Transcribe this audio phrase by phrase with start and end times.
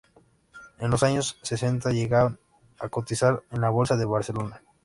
[0.79, 2.39] En los años sesenta llegan
[2.79, 4.63] a cotizar en la Bolsa de Barcelona.